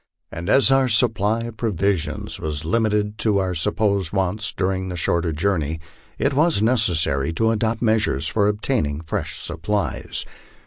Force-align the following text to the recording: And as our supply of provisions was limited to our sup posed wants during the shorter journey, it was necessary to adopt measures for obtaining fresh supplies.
And 0.31 0.49
as 0.49 0.71
our 0.71 0.89
supply 0.89 1.41
of 1.41 1.57
provisions 1.57 2.39
was 2.39 2.65
limited 2.65 3.19
to 3.19 3.37
our 3.37 3.53
sup 3.53 3.75
posed 3.75 4.11
wants 4.11 4.51
during 4.51 4.89
the 4.89 4.95
shorter 4.95 5.31
journey, 5.31 5.79
it 6.17 6.33
was 6.33 6.59
necessary 6.63 7.31
to 7.33 7.51
adopt 7.51 7.83
measures 7.83 8.27
for 8.27 8.47
obtaining 8.47 9.01
fresh 9.01 9.35
supplies. 9.37 10.25